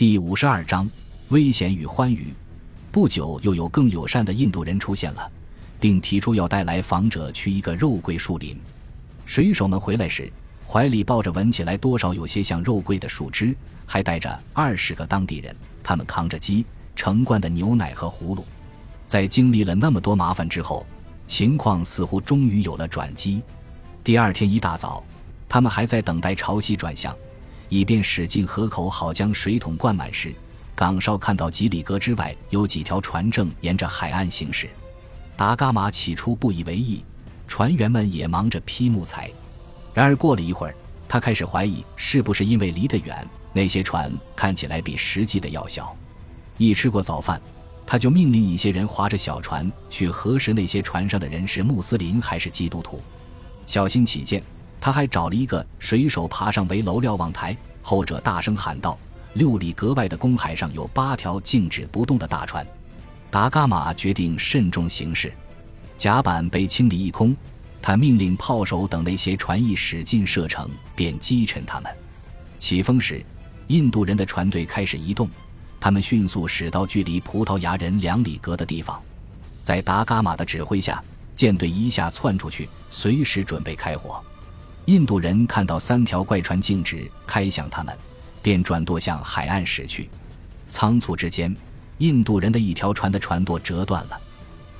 [0.00, 0.88] 第五十二章
[1.28, 2.32] 危险与欢愉。
[2.90, 5.30] 不久，又有更友善的印度人出现了，
[5.78, 8.58] 并提出要带来访者去一个肉桂树林。
[9.26, 10.32] 水手们回来时，
[10.66, 15.54] 怀里抱着闻起来多少有些像肉桂的树枝，还带着二十个当地人。
[15.82, 16.64] 他们扛着鸡、
[16.96, 18.42] 成罐的牛奶和葫芦。
[19.06, 20.86] 在经历了那么多麻烦之后，
[21.26, 23.42] 情况似乎终于有了转机。
[24.02, 25.04] 第二天一大早，
[25.46, 27.14] 他们还在等待潮汐转向，
[27.70, 30.34] 以便驶进河口，好将水桶灌满时。
[30.74, 34.68] 岗哨看到几里格之外有几条船正沿着海岸行驶，
[35.36, 37.04] 达伽马起初不以为意，
[37.46, 39.30] 船员们也忙着劈木材。
[39.92, 40.74] 然而过了一会儿，
[41.06, 45.94] 他开始怀疑是不是因为离得远，那些船看起来比实际的要小。
[46.56, 47.40] 一吃过早饭，
[47.86, 53.02] 他就命令一些人划着小船去核实那些船上的人是穆斯林还是基督徒。
[53.66, 54.42] 小心起见，
[54.80, 58.98] 他还找了一个水手爬上围楼瞭望台，后者大声喊道。
[59.34, 62.66] 六里格外的公海上有八条静止不动的大船，
[63.30, 65.32] 达伽马决定慎重行事。
[65.96, 67.36] 甲板被清理一空，
[67.80, 71.94] 他命令炮手等那些船一使劲射程，便击沉他们。
[72.58, 73.24] 起风时，
[73.68, 75.30] 印度人的船队开始移动，
[75.78, 79.00] 他们迅速驶到距离葡萄牙人两里格的地方。
[79.62, 81.00] 在达伽马的指挥下，
[81.36, 84.20] 舰队一下窜出去，随时准备开火。
[84.90, 87.96] 印度人看到三条怪船径直开向他们。
[88.42, 90.10] 便转舵向海岸驶去，
[90.68, 91.54] 仓促之间，
[91.98, 94.20] 印度人的一条船的船舵折断了，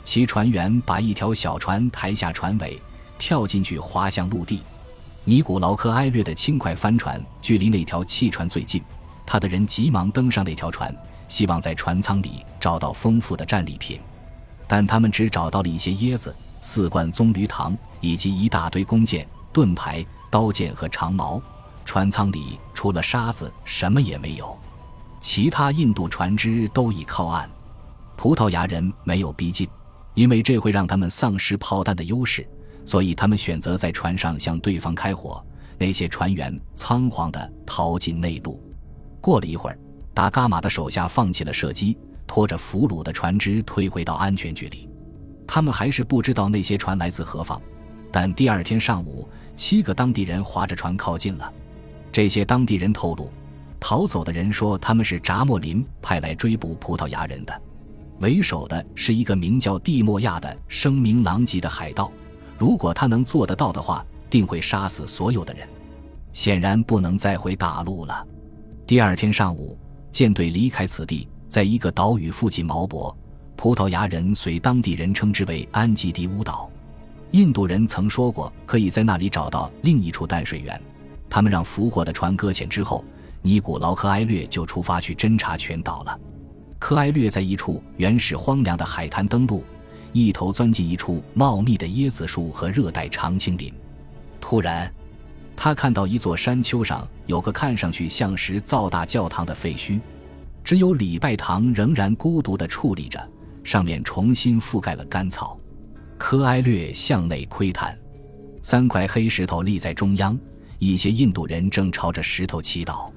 [0.02, 2.82] 其船员把一条小船抬下船尾，
[3.18, 4.62] 跳进去滑向陆地。
[5.22, 8.82] 尼古劳科埃略的轻快帆船距离那条汽船最近，
[9.24, 10.92] 他的人急忙登上那条船，
[11.28, 14.00] 希望在船舱里找到丰富的战利品，
[14.66, 21.40] 但他们只找到了一些椰子、四罐棕榈糖以及一大堆弓箭、盾牌、刀剑和长矛。
[21.84, 24.56] 船舱里除了沙子什么也没有，
[25.20, 27.50] 其他印度船只都已靠岸。
[28.16, 29.68] 葡萄牙人没有逼近，
[30.14, 32.46] 因为这会让他们丧失炮弹的优势，
[32.84, 35.44] 所以他们选择在船上向对方开火。
[35.78, 38.62] 那些船员仓皇地逃进内陆。
[39.20, 39.78] 过了一会儿，
[40.14, 44.88] 达伽马的手下放弃了射击，拖着俘虏的船只退回到安全距离。
[45.46, 47.60] 他们还是不知道那些船来自何方，
[48.12, 51.52] 但第二天上午，七个当地人划着船靠近了。
[52.12, 53.30] 这些当地人透露，
[53.78, 57.62] 逃走的人说他们是扎莫林派来追捕葡萄牙人的，
[58.18, 62.10] 为首的是一个名叫蒂莫亚的声名狼藉的海盗。
[62.58, 65.66] 如果他能做得到的话，定会杀死所有的人。
[66.32, 68.26] 显然不能再回大陆了。
[68.86, 69.78] 第二天上午，
[70.12, 73.16] 舰队离开此地，在一个岛屿附近锚泊。
[73.56, 76.70] 葡萄牙人随当地人称之为安吉迪乌岛。
[77.32, 80.80] 印度人曾说过，可以在那里找到另一处淡水源。
[81.28, 83.04] 他们让俘获的船搁浅之后，
[83.40, 86.18] 尼古劳科埃略就出发去侦察全岛了。
[86.80, 89.62] 科埃略在一处原始荒凉的海滩登陆，
[90.12, 93.72] 一头钻进一处茂密的椰子树和热带常青林。
[94.40, 94.92] 突然，
[95.54, 100.00] 他看到一座山丘上有个看上去像是造大教堂的废墟，
[100.64, 103.22] 只有礼拜堂仍然孤独地矗立着，
[103.62, 105.59] 上面重新覆盖了干草。
[106.20, 107.98] 科埃略向内窥探，
[108.62, 110.38] 三块黑石头立在中央。
[110.78, 113.10] 一些印度人正朝着石头祈祷。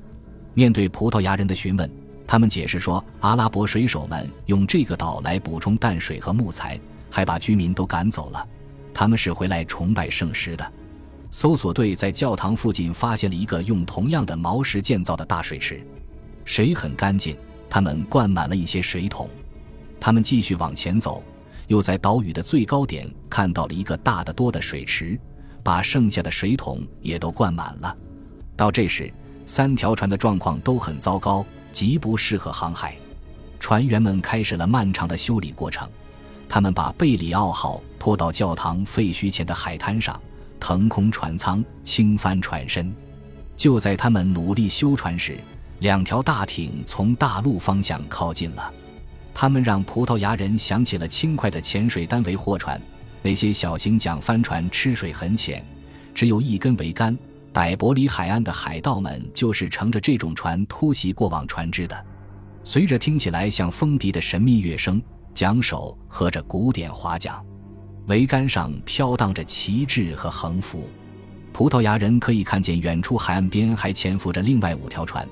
[0.54, 1.88] 面对葡萄牙人的询问，
[2.26, 6.80] 他们解释说，阿拉伯水手们用这个岛来补充淡水和木材，
[7.12, 8.48] 还把居民都赶走了。
[8.94, 10.74] 他们是回来崇拜圣石的。
[11.30, 15.86] 搜索队在教堂附近发现了一个用同样的毛石建造的大水池，
[16.46, 17.36] 水很干净。
[17.70, 19.30] 他们灌满了一些水桶。
[20.00, 21.22] 他们继续往前走，
[21.68, 25.20] 又在岛屿的最高点看到了一个大得多的水池。
[25.64, 27.96] 把剩下的水桶也都灌满了。
[28.54, 29.10] 到这时，
[29.46, 32.98] 三条船的状况都很糟糕，极不适合航海。
[33.62, 35.90] 船员们开始了漫长的修理过程。
[36.50, 40.22] 他们把贝里奥号拖到教堂废墟前的海滩上，
[40.60, 42.94] 腾空船舱，轻翻船身。
[43.56, 45.38] 就在他们努力修船时，
[45.80, 48.74] 两条大艇从大陆方向靠近了。
[49.34, 52.80] 他们让葡萄牙人想起了轻快的潜水单桅货船。
[53.22, 55.66] 那些小型桨帆船吃水很浅，
[56.14, 57.18] 只有一根桅杆。
[57.52, 62.06] 百伯里海岸的海盗们就是乘着这种船突袭过往船只的。
[62.64, 65.02] 随着听起来像风笛的神秘乐声，
[65.34, 67.40] 桨手和着古典划桨，
[68.08, 70.90] 桅杆上飘荡着旗帜和横幅。
[71.52, 75.28] 葡萄牙人可以看见远处海岸边还潜伏着另外五条船，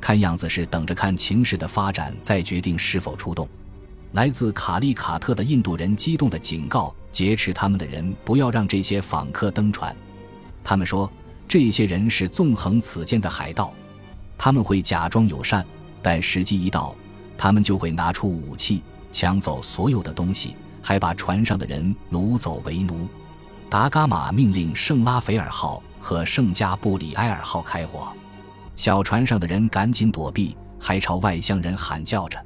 [0.00, 3.48] 看样子是等着看情势的发展再决定是否出动。
[4.12, 9.94] 来自卡利卡特的印度人激动地警告劫持他们的人，不要让这些访客登船。
[10.62, 11.10] 他们说，
[11.46, 13.72] 这些人是纵横此间的海盗，
[14.38, 15.64] 他们会假装友善，
[16.02, 16.94] 但时机一到，
[17.36, 18.82] 他们就会拿出武器，
[19.12, 23.06] 抢走所有的东西，还把船上的人掳走为奴。
[23.68, 28.12] 达伽马命令圣拉斐尔号和圣加布里埃尔号开火，
[28.76, 32.38] 小船上的人赶紧躲避，还朝外乡人喊叫着：“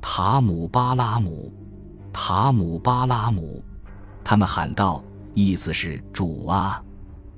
[0.00, 1.52] 塔姆巴拉姆，
[2.12, 3.62] 塔姆巴拉姆！”
[4.24, 5.02] 他们喊道，
[5.34, 6.82] 意思是“主啊，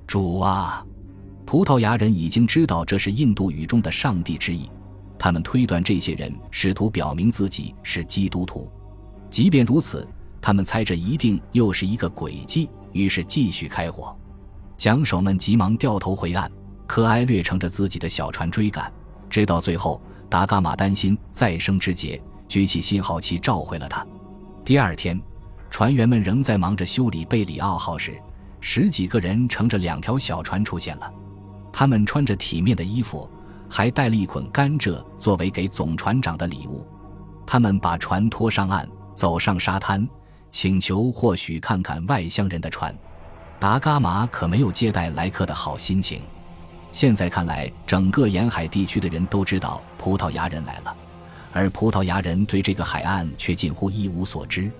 [0.05, 0.85] 主啊！”
[1.45, 4.69] 葡萄牙人已经知道这是印度语中的“上帝”之意，
[5.17, 8.69] 他们推断这些人试图表明自己是基督徒。
[9.29, 10.07] 即便如此，
[10.39, 14.15] 他们猜这一定又是一个诡计，于是继续开火。
[14.77, 16.51] 桨手们急忙掉头回岸，
[16.87, 18.91] 科埃略乘着自己的小船追赶，
[19.29, 24.03] 直到最后，达伽马担心再生之劫，举起信号旗召回了他。
[24.63, 25.21] 第二天，
[25.69, 28.17] 船员们仍在忙着修理贝里奥号时，
[28.61, 31.13] 十几个人乘着两条小船出现了。
[31.71, 33.29] 他们穿着体面的衣服，
[33.69, 36.87] 还带了一捆甘蔗作为给总船长的礼物。
[37.45, 40.07] 他们把船拖上岸，走上沙滩，
[40.51, 42.97] 请求或许看看外乡人的船。
[43.59, 46.21] 达伽马可没有接待来客的好心情。
[46.91, 50.95] 现在看来，整个沿海地区的人都知道葡萄牙人来了，
[51.53, 54.71] 而葡萄牙人对这个海岸却近乎一无所知。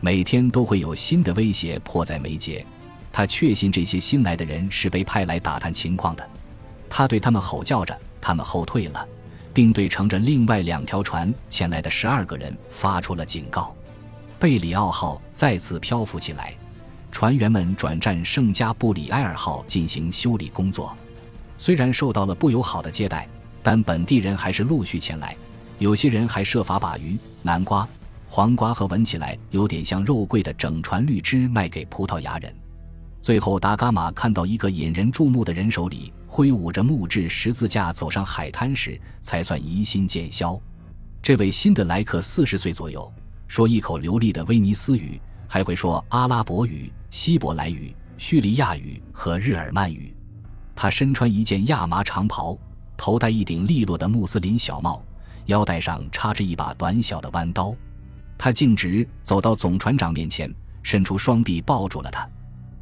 [0.00, 2.64] 每天都会有新的威胁迫在眉睫。
[3.10, 6.28] 他确信这些新来的人是被派来打探情况的。
[6.90, 9.08] 他对他们吼叫着，他们后退了，
[9.54, 13.74] 并对乘着另外两条船前来的十二个人发出了警告。
[14.38, 16.52] 贝里奥号再次漂浮起来，
[17.10, 20.94] 船员们转战圣加布里埃尔号进行修理工作。
[21.64, 23.26] 虽然受到了不友好的接待，
[23.62, 25.34] 但本地人还是陆续前来。
[25.78, 27.88] 有些人还设法把鱼、南瓜、
[28.26, 32.54] 黄瓜和闻起来有点像肉桂的整船绿枝卖给葡萄牙人。
[33.22, 40.60] 最后，达伽马看到一个引人注目的人手里挥舞着木质十字架走上海滩时，才算疑心渐消。
[41.22, 43.10] 这位新的来客四十岁左右，
[43.48, 45.18] 说一口流利的威尼斯语，
[45.48, 50.14] 还会说阿拉伯语、希伯来语、叙利亚语和日耳曼语。
[50.74, 52.58] 他身穿一件亚麻长袍，
[52.96, 55.02] 头戴一顶利落的穆斯林小帽，
[55.46, 57.74] 腰带上插着一把短小的弯刀。
[58.36, 62.28] 他径直走到总船长面前，伸出双臂抱住了他。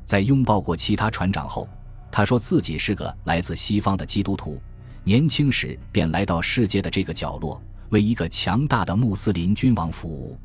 [0.05, 1.69] 在拥抱过其他船长后，
[2.11, 4.61] 他说自己是个来自西方的基督徒，
[5.05, 10.39] 年轻时便来到世界的这个角落，为一个强大的穆斯林君王服务。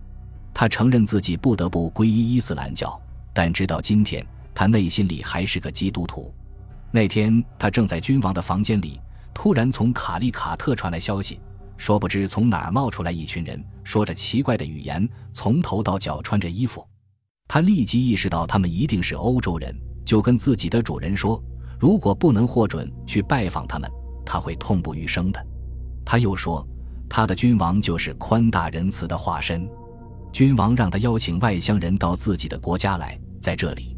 [0.54, 3.00] 他承认自己不得不皈依伊斯兰教，
[3.34, 6.34] 但直到今天，他内心里还是个基督徒。
[6.92, 9.00] 那天，他正在君王的房间里，
[9.34, 11.40] 突然从卡利卡特传来消息，
[11.78, 16.86] 说不知从哪儿冒出来一群人，说着奇怪的语言，从头到脚穿着衣服。
[17.48, 19.76] 他立即意识到他们一定是欧洲人，
[20.06, 21.42] 就跟自己的主人说
[21.80, 23.90] ：“如果不能获准去拜访他们，
[24.26, 25.46] 他会痛不欲生的。”
[26.06, 26.66] 他又说
[27.10, 29.70] ：“他的君王就是宽大仁慈的化身，
[30.32, 33.97] 君王让他邀请外乡人到自己的国家来，在这里，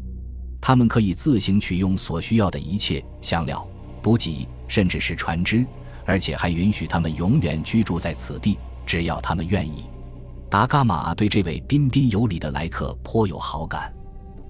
[0.60, 3.66] 他们可以自行取用所需要的一切香料、
[4.02, 5.64] 补给，甚至是船只，
[6.04, 9.84] 而且还允许他们永远居住在此地，只要他们愿意。”
[10.50, 13.92] 达伽马对这位彬彬有礼的来客颇有好感，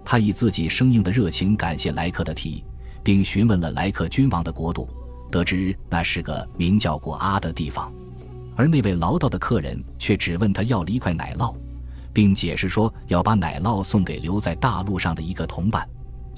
[0.05, 2.65] 他以自己生硬的热情感谢来客的提议，
[3.03, 4.89] 并询问了来客君王的国度，
[5.31, 7.93] 得知那是个名叫过阿的地方，
[8.57, 11.55] 而那位唠叨的客人却只问他要了一块奶酪，
[12.15, 15.87] 并解释说要把奶酪送给留在大陆上的一个同伴，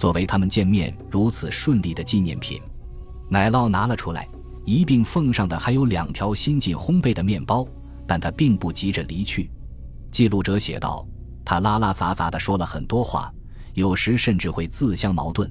[0.03, 2.61] 作为他们见面如此顺利的纪念品。
[3.31, 4.29] 奶酪拿了出来，
[4.65, 7.65] 一并奉上的还有两条新近烘焙的面包。
[8.05, 9.49] 但他并不急着离去，
[10.11, 11.07] 记录者写道
[11.47, 13.33] ：“他拉拉杂杂地说了很多话，
[13.75, 15.49] 有时甚至会自相矛盾。”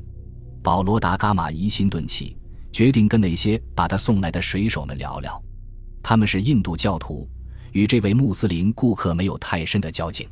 [0.61, 2.35] 保罗·达伽马疑心顿起，
[2.73, 5.41] 决定跟那些把他送来的水手们聊聊。
[6.03, 7.25] 他们是印度教徒，
[7.71, 10.27] 与这位穆斯林顾客没有太深的交情。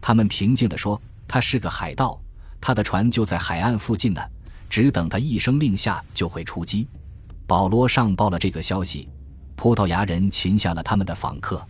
[0.00, 0.98] 他们平静地说
[1.28, 2.18] ：“他是个海盗，
[2.60, 4.20] 他的船就在海岸附近呢，
[4.68, 6.86] 只等他一声令下就会出击。”
[7.46, 9.08] 保罗上报了这个消息。
[9.56, 11.62] 葡萄牙人擒下了他们的访客，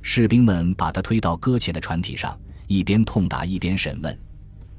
[0.00, 2.34] 士兵们把他推到搁浅的船体上，
[2.66, 4.18] 一边痛打一边审问，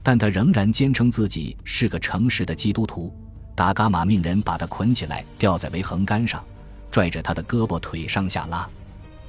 [0.02, 3.16] 但他仍然坚称自己是个诚实的基督徒。
[3.54, 6.44] 达伽马命人把他捆起来，吊在桅横杆上，
[6.90, 8.68] 拽着他的胳膊腿上下拉。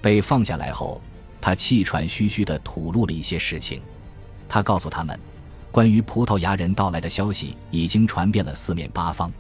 [0.01, 1.03] 被放下来后，
[1.39, 3.83] 他气喘吁吁地吐露了一些事情。
[4.49, 5.21] 他告诉他们，
[5.71, 9.31] 关于葡萄牙人到来的消息已经传遍了四面八方，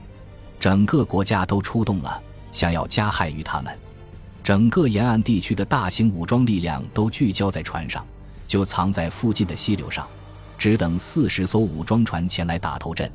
[0.60, 2.22] 整个国家都出动了。
[2.50, 3.76] 想要加害于他们，
[4.42, 8.04] 整个沿岸地区的大型武装力量都聚焦在船上，
[8.46, 10.08] 就藏在附近的溪流上，
[10.56, 13.10] 只等四十艘武装船前来打头阵。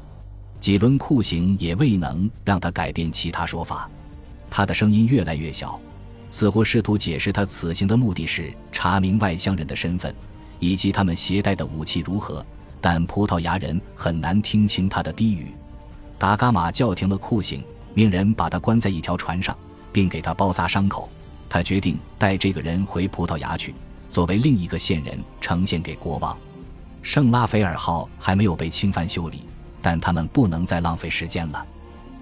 [0.60, 3.90] 几轮酷刑也未能让他改变其他说法。
[4.50, 5.80] 他的声音越来越小，
[6.30, 10.14] 似乎试图解释他此行的目的是查明外乡人的身份
[10.60, 12.46] 以及他们携带的武器如何。
[12.84, 15.54] 但葡萄牙人很难听清他的低语。
[16.20, 17.64] 达伽马叫停了酷刑，
[17.94, 19.56] 命人把他关在一条船上，
[19.94, 21.08] 并给他包扎伤口。
[21.48, 23.74] 他决定带这个人回葡萄牙去，
[24.10, 26.38] 作为另一个线人呈现给国王。
[27.02, 29.44] 圣拉斐尔号还没有被侵犯修理，
[29.82, 31.66] 但他们不能再浪费时间了。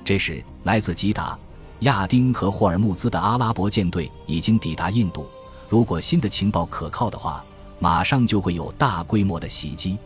[0.06, 1.36] 这时，来自吉达、
[1.80, 5.28] 亚丁和霍尔木兹的阿拉伯舰队已经抵达印度。
[5.68, 7.44] 如果新的情报可靠的话，
[7.80, 9.98] 马上就会有大规模的袭击。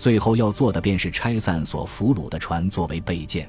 [0.00, 3.46] 最后要做的便是拆散所俘虏的船作为备件。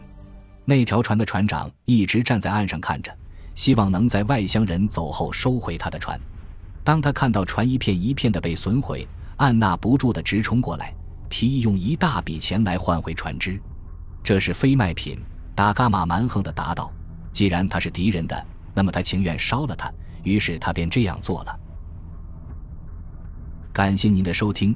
[0.65, 3.09] 那条船的船长一直站在岸上看着，
[3.55, 6.19] 希望能在外乡人走后收回他的船。
[6.83, 10.93] 当他看到船一片一片的被损毁，按捺不住的直冲过来，
[11.29, 13.57] 提议用一大笔钱来换回船只。
[14.21, 15.17] 这是非卖品，
[15.55, 16.91] 达伽马蛮横的答道
[17.31, 19.89] ：“既然他是敌人的，那么他情愿烧了他。”
[20.23, 21.59] 于是他便这样做了。
[23.71, 24.75] 感谢您的收听。